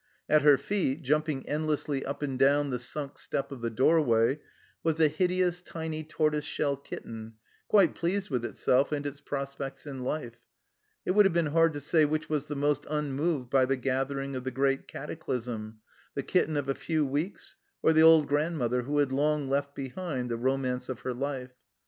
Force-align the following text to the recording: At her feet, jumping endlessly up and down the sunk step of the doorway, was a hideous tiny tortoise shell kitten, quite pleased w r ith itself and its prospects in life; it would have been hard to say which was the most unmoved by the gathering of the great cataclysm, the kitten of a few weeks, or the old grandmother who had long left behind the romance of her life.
At 0.27 0.41
her 0.41 0.57
feet, 0.57 1.03
jumping 1.03 1.47
endlessly 1.47 2.03
up 2.03 2.23
and 2.23 2.39
down 2.39 2.71
the 2.71 2.79
sunk 2.79 3.19
step 3.19 3.51
of 3.51 3.61
the 3.61 3.69
doorway, 3.69 4.39
was 4.81 4.99
a 4.99 5.07
hideous 5.07 5.61
tiny 5.61 6.03
tortoise 6.03 6.43
shell 6.43 6.75
kitten, 6.75 7.35
quite 7.67 7.93
pleased 7.93 8.29
w 8.29 8.41
r 8.41 8.43
ith 8.43 8.51
itself 8.51 8.91
and 8.91 9.05
its 9.05 9.21
prospects 9.21 9.85
in 9.85 10.03
life; 10.03 10.39
it 11.05 11.11
would 11.11 11.27
have 11.27 11.33
been 11.35 11.45
hard 11.53 11.73
to 11.73 11.79
say 11.79 12.03
which 12.05 12.29
was 12.31 12.47
the 12.47 12.55
most 12.55 12.87
unmoved 12.89 13.51
by 13.51 13.65
the 13.65 13.77
gathering 13.77 14.35
of 14.35 14.43
the 14.43 14.49
great 14.49 14.87
cataclysm, 14.87 15.77
the 16.15 16.23
kitten 16.23 16.57
of 16.57 16.67
a 16.67 16.73
few 16.73 17.05
weeks, 17.05 17.55
or 17.83 17.93
the 17.93 18.01
old 18.01 18.27
grandmother 18.27 18.81
who 18.81 18.97
had 18.97 19.11
long 19.11 19.47
left 19.51 19.75
behind 19.75 20.31
the 20.31 20.35
romance 20.35 20.89
of 20.89 21.01
her 21.01 21.13
life. 21.13 21.51